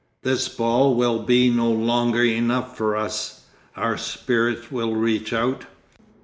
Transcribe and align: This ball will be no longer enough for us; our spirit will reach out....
This 0.23 0.49
ball 0.49 0.95
will 0.95 1.21
be 1.21 1.51
no 1.51 1.69
longer 1.69 2.23
enough 2.23 2.75
for 2.75 2.95
us; 2.95 3.41
our 3.75 3.99
spirit 3.99 4.71
will 4.71 4.95
reach 4.95 5.31
out.... 5.31 5.65